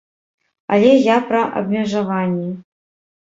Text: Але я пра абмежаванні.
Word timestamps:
Але 0.77 0.93
я 1.07 1.17
пра 1.27 1.43
абмежаванні. 1.61 2.49